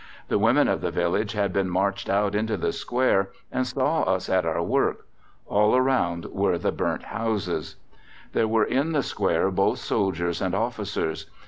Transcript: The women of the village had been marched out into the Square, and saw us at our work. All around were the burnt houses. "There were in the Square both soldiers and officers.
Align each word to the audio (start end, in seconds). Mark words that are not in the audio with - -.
The 0.29 0.39
women 0.39 0.67
of 0.67 0.81
the 0.81 0.89
village 0.89 1.33
had 1.33 1.53
been 1.53 1.69
marched 1.69 2.09
out 2.09 2.33
into 2.33 2.57
the 2.57 2.71
Square, 2.73 3.29
and 3.51 3.67
saw 3.67 4.01
us 4.01 4.29
at 4.29 4.47
our 4.47 4.63
work. 4.63 5.05
All 5.45 5.75
around 5.75 6.25
were 6.25 6.57
the 6.57 6.71
burnt 6.71 7.03
houses. 7.03 7.75
"There 8.33 8.47
were 8.47 8.65
in 8.65 8.93
the 8.93 9.03
Square 9.03 9.51
both 9.51 9.77
soldiers 9.77 10.41
and 10.41 10.55
officers. 10.55 11.27